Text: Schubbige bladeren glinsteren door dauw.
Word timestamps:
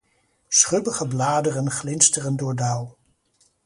Schubbige 0.49 1.05
bladeren 1.07 1.69
glinsteren 1.71 2.35
door 2.35 2.55
dauw. 2.55 2.97